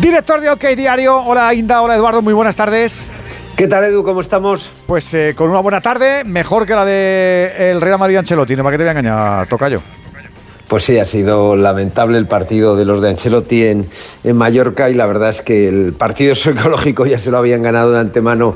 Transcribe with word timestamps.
Director 0.00 0.40
de 0.40 0.50
OK 0.50 0.64
Diario, 0.76 1.16
hola 1.16 1.52
Inda, 1.54 1.80
hola 1.80 1.96
Eduardo, 1.96 2.20
muy 2.20 2.34
buenas 2.34 2.54
tardes. 2.54 3.10
¿Qué 3.56 3.66
tal 3.66 3.84
Edu? 3.84 4.04
¿Cómo 4.04 4.20
estamos? 4.20 4.70
Pues 4.86 5.12
eh, 5.14 5.34
con 5.34 5.48
una 5.48 5.60
buena 5.60 5.80
tarde, 5.80 6.22
mejor 6.24 6.66
que 6.66 6.74
la 6.74 6.84
de 6.84 7.70
el 7.70 7.80
Real 7.80 7.98
Madrid 7.98 8.16
Ancelotti, 8.16 8.54
no 8.54 8.62
para 8.62 8.74
que 8.74 8.78
te 8.78 8.84
voy 8.84 8.88
a 8.88 8.98
engañar, 8.98 9.46
Tocayo. 9.46 9.80
Pues 10.68 10.82
sí, 10.82 10.98
ha 10.98 11.04
sido 11.04 11.54
lamentable 11.54 12.18
el 12.18 12.26
partido 12.26 12.74
de 12.74 12.84
los 12.84 13.00
de 13.00 13.10
Ancelotti 13.10 13.62
en, 13.62 13.86
en, 14.24 14.36
Mallorca 14.36 14.90
y 14.90 14.94
la 14.94 15.06
verdad 15.06 15.28
es 15.28 15.40
que 15.40 15.68
el 15.68 15.92
partido 15.92 16.34
psicológico 16.34 17.06
ya 17.06 17.20
se 17.20 17.30
lo 17.30 17.38
habían 17.38 17.62
ganado 17.62 17.92
de 17.92 18.00
antemano 18.00 18.52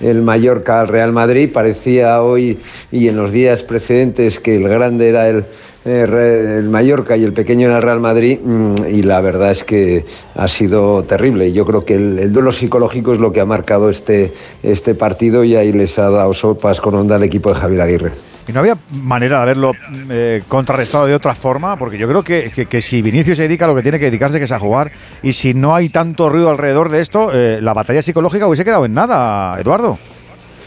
el 0.00 0.22
Mallorca 0.22 0.80
al 0.80 0.88
Real 0.88 1.12
Madrid. 1.12 1.50
Parecía 1.52 2.22
hoy 2.22 2.58
y 2.90 3.08
en 3.08 3.16
los 3.16 3.30
días 3.30 3.62
precedentes 3.62 4.40
que 4.40 4.56
el 4.56 4.68
grande 4.68 5.10
era 5.10 5.28
el, 5.28 5.44
el 5.84 6.68
Mallorca 6.70 7.18
y 7.18 7.24
el 7.24 7.34
pequeño 7.34 7.68
era 7.68 7.76
el 7.76 7.82
Real 7.82 8.00
Madrid 8.00 8.38
mm, 8.42 8.86
y 8.90 9.02
la 9.02 9.20
verdad 9.20 9.50
es 9.50 9.62
que 9.62 10.06
ha 10.34 10.48
sido 10.48 11.02
terrible. 11.02 11.52
Yo 11.52 11.66
creo 11.66 11.84
que 11.84 11.96
el, 11.96 12.18
el, 12.20 12.32
duelo 12.32 12.52
psicológico 12.52 13.12
es 13.12 13.18
lo 13.18 13.32
que 13.32 13.40
ha 13.40 13.46
marcado 13.46 13.90
este, 13.90 14.32
este 14.62 14.94
partido 14.94 15.44
y 15.44 15.56
ahí 15.56 15.72
les 15.72 15.98
ha 15.98 16.08
dado 16.08 16.32
sopas 16.32 16.80
con 16.80 16.94
onda 16.94 17.16
al 17.16 17.22
equipo 17.22 17.52
de 17.52 17.60
Javier 17.60 17.80
Aguirre. 17.82 18.29
¿Y 18.48 18.52
no 18.52 18.60
había 18.60 18.76
manera 18.92 19.36
de 19.36 19.42
haberlo 19.42 19.72
eh, 20.10 20.42
contrarrestado 20.48 21.06
de 21.06 21.14
otra 21.14 21.34
forma? 21.34 21.76
Porque 21.76 21.98
yo 21.98 22.08
creo 22.08 22.22
que, 22.22 22.66
que, 22.68 22.82
si 22.82 23.02
Vinicius 23.02 23.36
se 23.36 23.44
dedica 23.44 23.64
a 23.64 23.68
lo 23.68 23.76
que 23.76 23.82
tiene 23.82 23.98
que 23.98 24.06
dedicarse, 24.06 24.38
que 24.38 24.44
es 24.44 24.52
a 24.52 24.58
jugar, 24.58 24.90
y 25.22 25.32
si 25.34 25.54
no 25.54 25.74
hay 25.74 25.88
tanto 25.88 26.28
ruido 26.28 26.50
alrededor 26.50 26.88
de 26.90 27.00
esto, 27.00 27.30
eh, 27.32 27.60
la 27.60 27.74
batalla 27.74 28.02
psicológica 28.02 28.46
hubiese 28.46 28.64
quedado 28.64 28.84
en 28.86 28.94
nada, 28.94 29.60
Eduardo. 29.60 29.98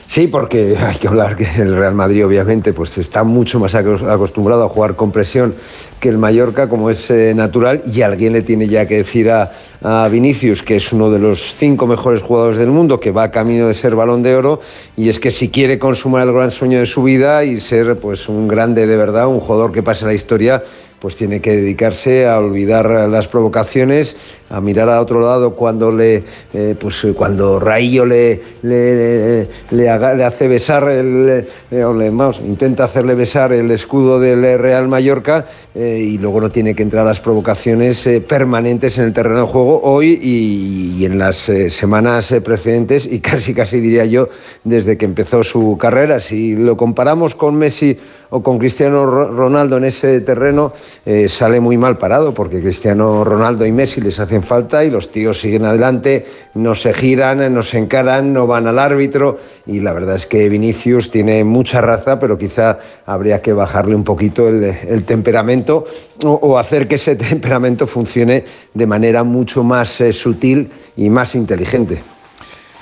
Sí, 0.07 0.27
porque 0.27 0.75
hay 0.80 0.95
que 0.98 1.07
hablar 1.07 1.35
que 1.35 1.45
el 1.62 1.75
Real 1.75 1.93
Madrid 1.93 2.25
obviamente 2.25 2.73
pues 2.73 2.98
está 2.98 3.23
mucho 3.23 3.59
más 3.59 3.75
acostumbrado 3.75 4.63
a 4.63 4.70
jugar 4.70 4.95
con 4.95 5.12
presión 5.12 5.55
que 5.99 6.09
el 6.09 6.17
Mallorca, 6.17 6.67
como 6.67 6.89
es 6.89 7.09
eh, 7.09 7.34
natural, 7.34 7.81
y 7.91 8.02
alguien 8.02 8.34
le 8.34 8.41
tiene 8.41 8.67
ya 8.67 8.85
que 8.85 8.98
decir 8.98 9.31
a, 9.31 9.52
a, 9.81 10.07
Vinicius 10.09 10.62
que 10.62 10.76
es 10.76 10.91
uno 10.91 11.09
de 11.09 11.20
los 11.20 11.55
cinco 11.57 11.88
mejores 11.88 12.21
jugadores 12.21 12.57
del 12.57 12.70
mundo, 12.70 12.99
que 12.99 13.12
va 13.12 13.31
camino 13.31 13.67
de 13.67 13.73
ser 13.73 13.95
balón 13.95 14.21
de 14.21 14.35
oro, 14.35 14.60
y 14.98 15.07
es 15.07 15.20
que 15.20 15.32
si 15.32 15.49
quiere 15.49 15.79
consumar 15.79 16.27
el 16.27 16.34
gran 16.34 16.51
sueño 16.51 16.79
de 16.79 16.85
su 16.85 17.04
vida 17.04 17.45
y 17.45 17.60
ser 17.62 17.98
pues 17.98 18.27
un 18.27 18.49
grande 18.49 18.85
de 18.85 18.98
verdad, 18.98 19.27
un 19.27 19.40
jugador 19.40 19.71
que 19.71 19.82
pase 19.82 20.05
la 20.05 20.13
historia, 20.13 20.62
pues 21.04 21.17
tiene 21.17 21.41
que 21.41 21.51
dedicarse 21.51 22.27
a 22.27 22.38
olvidar 22.38 23.10
las 23.10 23.27
provocaciones, 23.27 24.15
a 24.54 24.62
mirar 24.62 24.87
a 24.87 25.01
otro 25.01 25.20
lado 25.20 25.55
cuando 25.55 25.91
le 25.91 26.23
eh, 26.54 26.76
pues 26.79 27.07
cuando 27.15 27.59
Raillo 27.59 28.05
le 28.05 28.40
le, 28.62 29.90
hace 29.90 30.48
besar 30.48 30.87
el 30.90 31.48
eh, 31.71 31.84
vamos, 31.84 32.40
intenta 32.40 32.84
hacerle 32.84 33.15
besar 33.15 33.51
el 33.51 33.71
escudo 33.71 34.20
del 34.20 34.60
Real 34.60 34.87
Mallorca 34.87 35.48
eh, 35.73 36.07
y 36.07 36.20
luego 36.20 36.40
no 36.40 36.51
tiene 36.51 36.76
que 36.76 36.84
entrar 36.84 37.04
a 37.04 37.10
las 37.10 37.20
provocaciones 37.20 38.07
permanentes 38.27 38.99
en 38.99 39.05
el 39.05 39.13
terreno 39.13 39.41
de 39.41 39.48
juego 39.48 39.82
hoy 39.82 40.20
y, 40.21 41.04
en 41.04 41.17
las 41.17 41.51
semanas 41.70 42.34
precedentes 42.43 43.07
y 43.07 43.20
casi 43.21 43.55
casi 43.55 43.79
diría 43.79 44.05
yo 44.05 44.29
desde 44.63 44.98
que 44.98 45.05
empezó 45.05 45.41
su 45.43 45.77
carrera. 45.79 46.20
Si 46.20 46.55
lo 46.55 46.77
comparamos 46.77 47.34
con 47.34 47.55
Messi 47.55 47.98
o 48.29 48.43
con 48.43 48.60
Cristiano 48.60 49.05
Ronaldo 49.05 49.77
en 49.77 49.85
ese 49.85 50.21
terreno 50.21 50.73
sale 51.27 51.60
muy 51.60 51.77
mal 51.77 51.98
parado 51.98 52.34
porque 52.34 52.62
Cristiano 52.62 53.23
Ronaldo 53.23 53.65
y 53.65 53.71
Messi 53.71 53.99
les 53.99 54.20
hacen 54.20 54.43
falta 54.44 54.84
y 54.84 54.90
los 54.90 55.12
tíos 55.12 55.40
siguen 55.40 55.66
adelante, 55.66 56.26
no 56.54 56.76
se 56.76 56.94
giran, 56.94 57.54
no 57.54 57.63
se 57.63 57.80
encaran, 57.80 58.34
no 58.34 58.48
van 58.48 58.68
al 58.68 58.80
árbitro 58.80 59.40
y 59.66 59.80
la 59.80 59.94
verdad 59.94 60.16
es 60.16 60.26
que 60.26 60.50
Vinicius 60.50 61.10
tiene 61.10 61.44
mucha 61.44 61.82
raza, 61.82 62.20
pero 62.20 62.38
quizá 62.38 62.80
habría 63.05 63.41
que 63.41 63.54
bajarle 63.54 63.96
un 63.96 64.03
poquito 64.03 64.47
el, 64.47 65.03
temperamento 65.06 65.85
o, 66.24 66.31
o, 66.31 66.58
hacer 66.58 66.88
que 66.88 66.96
ese 66.96 67.16
temperamento 67.30 67.88
funcione 67.88 68.44
de 68.74 68.85
manera 68.85 69.24
mucho 69.24 69.63
más 69.63 70.02
eh, 70.02 70.13
sutil 70.13 70.72
y 70.96 71.09
más 71.09 71.35
inteligente. 71.35 72.13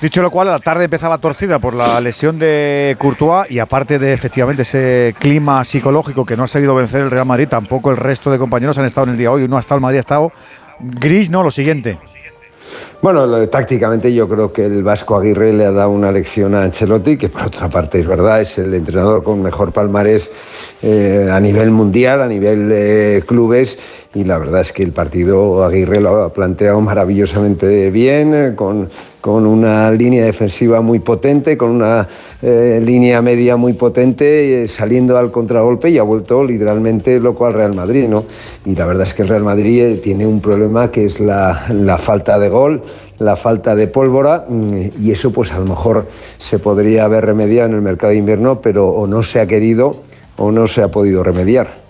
Dicho 0.02 0.20
lo 0.20 0.32
cual, 0.32 0.48
la 0.48 0.58
tarde 0.58 0.86
empezaba 0.86 1.18
torcida 1.18 1.60
por 1.60 1.74
la 1.74 2.00
lesión 2.00 2.36
de 2.36 2.96
Courtois 2.98 3.48
y 3.48 3.60
aparte 3.60 4.00
de 4.00 4.12
efectivamente 4.12 4.62
ese 4.62 5.14
clima 5.16 5.62
psicológico 5.62 6.26
que 6.26 6.36
no 6.36 6.42
ha 6.42 6.48
sabido 6.48 6.74
vencer 6.74 7.02
el 7.02 7.10
Real 7.12 7.24
Madrid, 7.24 7.46
tampoco 7.48 7.92
el 7.92 7.96
resto 7.96 8.28
de 8.28 8.36
compañeros 8.36 8.76
han 8.78 8.84
estado 8.84 9.04
en 9.04 9.12
el 9.12 9.16
día 9.16 9.30
hoy, 9.30 9.46
no 9.46 9.58
ha 9.58 9.60
estado 9.60 9.76
el 9.76 9.82
Madrid, 9.82 9.98
ha 9.98 10.00
estado 10.00 10.32
gris, 10.82 11.30
no, 11.30 11.42
lo 11.42 11.50
siguiente. 11.50 11.98
Bueno, 13.00 13.48
tácticamente 13.48 14.14
yo 14.14 14.28
creo 14.28 14.52
que 14.52 14.64
el 14.64 14.84
Vasco 14.84 15.16
Aguirre 15.16 15.52
le 15.52 15.64
ha 15.64 15.72
dado 15.72 15.90
una 15.90 16.12
lección 16.12 16.54
a 16.54 16.62
Ancelotti, 16.62 17.16
que 17.16 17.28
por 17.28 17.42
otra 17.42 17.68
parte 17.68 17.98
es 17.98 18.06
verdad, 18.06 18.40
es 18.40 18.58
el 18.58 18.72
entrenador 18.74 19.24
con 19.24 19.42
mejor 19.42 19.72
palmarés 19.72 20.30
eh, 20.84 21.28
a 21.30 21.38
nivel 21.38 21.70
mundial, 21.70 22.22
a 22.22 22.26
nivel 22.26 22.68
eh, 22.72 23.22
clubes, 23.24 23.78
y 24.16 24.24
la 24.24 24.36
verdad 24.36 24.62
es 24.62 24.72
que 24.72 24.82
el 24.82 24.90
partido 24.90 25.62
Aguirre 25.62 26.00
lo 26.00 26.22
ha 26.22 26.32
planteado 26.32 26.80
maravillosamente 26.80 27.88
bien, 27.92 28.34
eh, 28.34 28.52
con, 28.56 28.88
con, 29.20 29.46
una 29.46 29.92
línea 29.92 30.24
defensiva 30.24 30.80
muy 30.80 30.98
potente, 30.98 31.56
con 31.56 31.70
una 31.70 32.08
línea 32.42 33.22
media 33.22 33.56
muy 33.56 33.74
potente, 33.74 34.66
saliendo 34.66 35.16
al 35.16 35.30
contragolpe 35.30 35.88
y 35.88 35.98
ha 35.98 36.02
vuelto 36.02 36.42
literalmente 36.42 37.20
loco 37.20 37.46
al 37.46 37.54
Real 37.54 37.74
Madrid. 37.74 38.08
¿no? 38.08 38.24
Y 38.64 38.74
la 38.74 38.84
verdad 38.84 39.06
es 39.06 39.14
que 39.14 39.22
el 39.22 39.28
Real 39.28 39.44
Madrid 39.44 40.00
tiene 40.02 40.26
un 40.26 40.40
problema 40.40 40.90
que 40.90 41.04
es 41.04 41.20
la, 41.20 41.66
la 41.70 41.98
falta 41.98 42.40
de 42.40 42.48
gol, 42.48 42.82
la 43.20 43.36
falta 43.36 43.76
de 43.76 43.86
pólvora, 43.86 44.46
mm, 44.48 44.80
y 45.00 45.12
eso 45.12 45.30
pues 45.30 45.52
a 45.52 45.60
lo 45.60 45.66
mejor 45.66 46.08
se 46.38 46.58
podría 46.58 47.04
haber 47.04 47.24
remediado 47.24 47.68
en 47.68 47.76
el 47.76 47.82
mercado 47.82 48.10
de 48.10 48.18
invierno, 48.18 48.60
pero 48.60 48.88
o 48.88 49.06
no 49.06 49.22
se 49.22 49.38
ha 49.38 49.46
querido 49.46 50.10
o 50.36 50.52
no 50.52 50.66
se 50.66 50.82
ha 50.82 50.88
podido 50.88 51.22
remediar. 51.22 51.82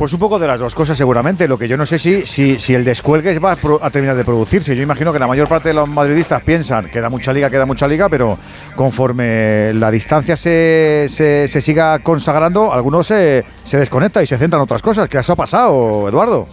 Pues 0.00 0.14
un 0.14 0.18
poco 0.18 0.38
de 0.38 0.46
las 0.46 0.58
dos 0.58 0.74
cosas 0.74 0.96
seguramente. 0.96 1.46
Lo 1.46 1.58
que 1.58 1.68
yo 1.68 1.76
no 1.76 1.84
sé 1.84 1.98
si, 1.98 2.24
si, 2.24 2.58
si 2.58 2.74
el 2.74 2.86
descuelgue 2.86 3.38
va 3.38 3.52
a, 3.52 3.56
pro, 3.56 3.78
a, 3.82 3.90
terminar 3.90 4.16
de 4.16 4.24
producirse. 4.24 4.74
Yo 4.74 4.82
imagino 4.82 5.12
que 5.12 5.18
la 5.18 5.26
mayor 5.26 5.46
parte 5.46 5.68
de 5.68 5.74
los 5.74 5.86
madridistas 5.86 6.42
piensan 6.42 6.88
que 6.88 7.02
da 7.02 7.10
mucha 7.10 7.34
liga, 7.34 7.50
queda 7.50 7.66
mucha 7.66 7.86
liga, 7.86 8.08
pero 8.08 8.38
conforme 8.74 9.74
la 9.74 9.90
distancia 9.90 10.36
se, 10.36 11.04
se, 11.10 11.46
se 11.48 11.60
siga 11.60 11.98
consagrando, 11.98 12.72
algunos 12.72 13.08
se, 13.08 13.44
se 13.62 13.76
desconecta 13.76 14.22
y 14.22 14.26
se 14.26 14.38
centran 14.38 14.60
en 14.60 14.64
otras 14.64 14.80
cosas. 14.80 15.06
¿Qué 15.06 15.18
eso 15.18 15.34
ha 15.34 15.36
pasado, 15.36 16.08
Eduardo? 16.08 16.48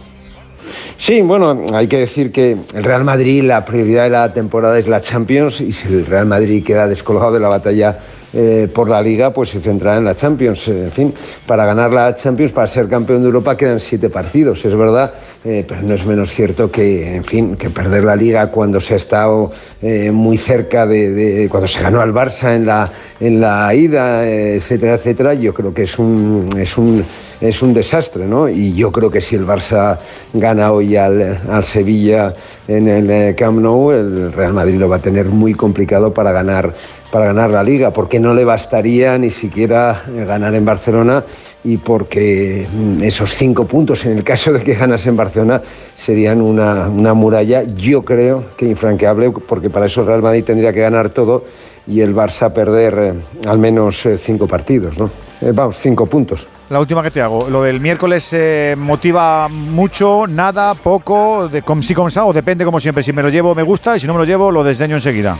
Sí, 0.98 1.22
bueno, 1.22 1.64
hay 1.72 1.86
que 1.86 2.00
decir 2.00 2.30
que 2.30 2.54
el 2.74 2.84
Real 2.84 3.04
Madrid, 3.04 3.44
la 3.44 3.64
prioridad 3.64 4.04
de 4.04 4.10
la 4.10 4.32
temporada 4.34 4.78
es 4.78 4.88
la 4.88 5.00
Champions 5.00 5.62
y 5.62 5.72
si 5.72 5.88
el 5.88 6.04
Real 6.04 6.26
Madrid 6.26 6.62
queda 6.62 6.86
descolgado 6.86 7.32
de 7.32 7.40
la 7.40 7.48
batalla 7.48 7.98
eh, 8.32 8.68
por 8.72 8.88
la 8.88 9.00
Liga, 9.00 9.32
pues 9.32 9.50
se 9.50 9.60
centrará 9.60 9.98
en 9.98 10.04
la 10.04 10.14
Champions. 10.14 10.68
En 10.68 10.90
fin, 10.90 11.14
para 11.46 11.64
ganar 11.64 11.92
la 11.92 12.14
Champions, 12.14 12.52
para 12.52 12.66
ser 12.66 12.88
campeón 12.88 13.20
de 13.20 13.26
Europa, 13.26 13.56
quedan 13.56 13.80
siete 13.80 14.10
partidos, 14.10 14.64
es 14.64 14.74
verdad, 14.74 15.12
eh, 15.44 15.64
pero 15.66 15.82
no 15.82 15.94
es 15.94 16.04
menos 16.04 16.30
cierto 16.30 16.70
que, 16.70 17.16
en 17.16 17.24
fin, 17.24 17.56
que 17.56 17.70
perder 17.70 18.04
la 18.04 18.16
Liga 18.16 18.50
cuando 18.50 18.80
se 18.80 18.94
ha 18.94 18.96
estado 18.96 19.50
eh, 19.80 20.10
muy 20.10 20.36
cerca 20.36 20.86
de, 20.86 21.10
de, 21.10 21.48
cuando 21.48 21.66
se 21.66 21.80
ganó 21.80 22.00
al 22.00 22.12
Barça 22.12 22.54
en 22.54 22.66
la, 22.66 22.90
en 23.18 23.40
la 23.40 23.74
ida, 23.74 24.28
etcétera, 24.28 24.94
etcétera, 24.94 25.34
yo 25.34 25.54
creo 25.54 25.72
que 25.72 25.84
es 25.84 25.98
un, 25.98 26.50
es 26.58 26.76
un, 26.76 27.04
es 27.40 27.62
un 27.62 27.72
desastre, 27.74 28.26
¿no? 28.26 28.48
Y 28.48 28.74
yo 28.74 28.90
creo 28.90 29.10
que 29.10 29.20
si 29.20 29.36
el 29.36 29.46
Barça 29.46 29.98
gana 30.32 30.72
hoy 30.72 30.96
al, 30.96 31.40
al 31.50 31.64
Sevilla 31.64 32.34
en 32.66 32.88
el 32.88 33.34
Camp 33.34 33.60
Nou, 33.60 33.92
el 33.92 34.32
Real 34.32 34.52
Madrid 34.52 34.76
lo 34.76 34.88
va 34.88 34.96
a 34.96 35.00
tener 35.00 35.26
muy 35.26 35.54
complicado 35.54 36.12
para 36.12 36.32
ganar 36.32 36.74
para 37.10 37.26
ganar 37.26 37.50
la 37.50 37.62
liga, 37.62 37.92
porque 37.92 38.20
no 38.20 38.34
le 38.34 38.44
bastaría 38.44 39.16
ni 39.16 39.30
siquiera 39.30 40.04
ganar 40.26 40.54
en 40.54 40.64
Barcelona 40.64 41.24
y 41.64 41.78
porque 41.78 42.66
esos 43.02 43.34
cinco 43.34 43.66
puntos, 43.66 44.04
en 44.04 44.16
el 44.18 44.24
caso 44.24 44.52
de 44.52 44.62
que 44.62 44.74
ganase 44.74 45.08
en 45.08 45.16
Barcelona, 45.16 45.62
serían 45.94 46.42
una, 46.42 46.88
una 46.88 47.14
muralla, 47.14 47.62
yo 47.62 48.04
creo 48.04 48.44
que 48.56 48.66
infranqueable, 48.66 49.30
porque 49.30 49.70
para 49.70 49.86
eso 49.86 50.04
Real 50.04 50.22
Madrid 50.22 50.44
tendría 50.44 50.72
que 50.72 50.80
ganar 50.80 51.10
todo 51.10 51.44
y 51.86 52.00
el 52.00 52.14
Barça 52.14 52.52
perder 52.52 52.98
eh, 52.98 53.48
al 53.48 53.58
menos 53.58 54.04
eh, 54.04 54.18
cinco 54.18 54.46
partidos, 54.46 54.98
¿no? 54.98 55.10
Eh, 55.40 55.52
vamos, 55.54 55.78
cinco 55.78 56.06
puntos. 56.06 56.46
La 56.70 56.80
última 56.80 57.02
que 57.02 57.10
te 57.10 57.22
hago, 57.22 57.48
lo 57.48 57.62
del 57.62 57.80
miércoles 57.80 58.28
eh, 58.32 58.74
motiva 58.76 59.48
mucho, 59.48 60.26
nada, 60.26 60.74
poco, 60.74 61.48
de 61.48 61.62
com 61.62 61.80
sí, 61.80 61.94
com 61.94 62.08
o 62.08 62.32
depende 62.32 62.64
como 62.64 62.78
siempre, 62.78 63.02
si 63.02 63.12
me 63.12 63.22
lo 63.22 63.30
llevo 63.30 63.54
me 63.54 63.62
gusta 63.62 63.96
y 63.96 64.00
si 64.00 64.06
no 64.06 64.12
me 64.12 64.18
lo 64.18 64.24
llevo 64.24 64.50
lo 64.50 64.62
desdeño 64.62 64.96
enseguida. 64.96 65.38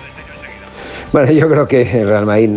Bueno, 1.13 1.33
yo 1.33 1.49
creo 1.49 1.67
que 1.67 2.01
el 2.01 2.09
Real 2.09 2.27
Madrid 2.27 2.51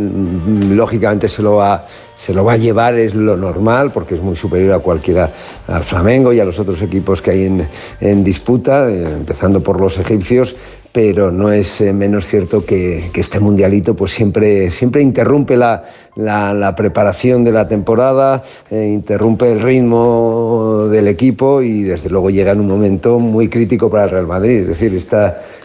lógicamente 0.74 1.30
se 1.30 1.42
lo 1.42 1.56
va, 1.56 1.86
se 2.18 2.34
lo 2.34 2.44
va 2.44 2.54
a 2.54 2.58
llevar, 2.58 2.96
es 2.96 3.16
lo 3.16 3.38
normal, 3.38 3.92
porque 3.92 4.16
es 4.16 4.22
muy 4.22 4.36
superior 4.36 4.74
a 4.74 4.80
cualquiera, 4.80 5.32
al 5.68 5.84
Flamengo 5.84 6.34
y 6.34 6.40
a 6.42 6.46
los 6.46 6.60
otros 6.60 6.82
equipos 6.82 7.22
que 7.22 7.32
hay 7.32 7.46
en, 7.46 7.68
en 8.02 8.24
disputa, 8.24 8.90
eh, 8.90 9.04
empezando 9.04 9.64
por 9.64 9.80
los 9.80 9.98
egipcios, 9.98 10.56
pero 10.92 11.32
no 11.32 11.52
es 11.52 11.80
eh, 11.82 11.94
menos 11.94 12.26
cierto 12.26 12.66
que, 12.66 13.12
este 13.14 13.40
mundialito 13.40 13.96
pues 13.96 14.12
siempre, 14.12 14.70
siempre 14.72 15.02
interrumpe 15.02 15.56
la, 15.56 15.86
la, 16.16 16.76
preparación 16.76 17.44
de 17.44 17.52
la 17.52 17.68
temporada, 17.68 18.44
eh, 18.70 18.90
interrumpe 18.92 19.52
el 19.52 19.62
ritmo 19.62 20.88
del 20.92 21.08
equipo 21.08 21.62
y 21.62 21.84
desde 21.84 22.10
luego 22.10 22.30
llega 22.30 22.52
en 22.52 22.60
un 22.60 22.68
momento 22.68 23.20
muy 23.20 23.48
crítico 23.48 23.90
para 23.90 24.06
el 24.06 24.10
Real 24.10 24.28
Madrid. 24.28 24.62
Es 24.62 24.68
decir, 24.68 24.94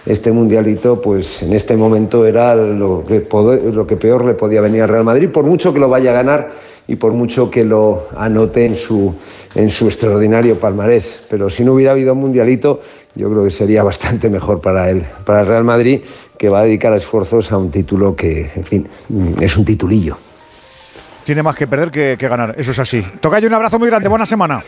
este 0.07 0.33
mundialito 0.33 1.01
pues 1.01 1.43
en 1.43 1.53
este 1.53 1.77
momento 1.77 2.27
era 2.27 2.55
lo 2.55 3.03
que, 3.03 3.27
lo 3.73 3.87
que 3.87 3.97
peor 3.97 4.25
le 4.25 4.35
podía 4.35 4.61
venir 4.61 4.83
al 4.83 4.89
Real 4.89 5.05
Madrid, 5.05 5.31
por 5.31 5.45
mucho 5.45 5.73
que 5.73 5.81
lo 5.81 5.89
vaya 5.89 6.11
a 6.11 6.15
ganar 6.15 6.51
y 6.89 6.97
por 6.97 7.13
mucho 7.13 7.51
que 7.51 7.65
lo 7.65 8.09
anote 8.17 8.65
en 8.65 8.77
su, 8.77 9.15
en 9.55 9.71
su 9.71 9.87
extraordinario 9.87 10.59
palmarés. 10.59 11.21
Pero 11.29 11.51
si 11.51 11.65
no 11.65 11.75
hubiera 11.75 11.93
habido 11.93 12.13
un 12.13 12.21
mundialito, 12.21 12.81
yo 13.15 13.31
creo 13.31 13.45
que 13.45 13.51
sería 13.51 13.83
bastante 13.83 14.29
mejor 14.29 14.61
para 14.61 14.91
él, 14.91 15.05
para 15.25 15.41
el 15.41 15.47
Real 15.47 15.65
Madrid, 15.65 16.03
que 16.39 16.49
va 16.49 16.61
a 16.61 16.65
dedicar 16.65 16.93
esfuerzos 16.93 17.51
a 17.53 17.59
un 17.59 17.71
título 17.71 18.15
que, 18.15 18.51
en 18.55 18.65
fin, 18.65 18.89
es 19.41 19.57
un 19.57 19.65
titulillo. 19.65 20.17
Tiene 21.25 21.43
más 21.43 21.57
que 21.57 21.67
perder 21.67 21.91
que, 21.91 22.29
ganar, 22.29 22.55
eso 22.57 22.71
es 22.71 22.79
así. 22.79 23.05
Tocayo, 23.21 23.49
un 23.49 23.55
abrazo 23.55 23.81
muy 23.81 23.89
grande, 23.89 24.09
buena 24.09 24.25
semana. 24.25 24.63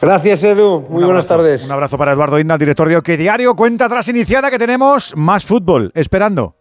Gracias, 0.00 0.42
Edu. 0.42 0.80
Muy 0.88 1.04
buenas 1.04 1.28
tardes. 1.28 1.64
Un 1.64 1.70
abrazo 1.70 1.96
para 1.98 2.12
Eduardo 2.12 2.40
Inda, 2.40 2.58
director 2.58 2.88
de 2.88 2.96
OK 2.96 3.10
Diario. 3.10 3.54
Cuenta 3.54 3.88
tras 3.88 4.08
iniciada 4.08 4.50
que 4.50 4.58
tenemos 4.58 5.12
más 5.16 5.44
fútbol 5.44 5.92
esperando. 5.94 6.50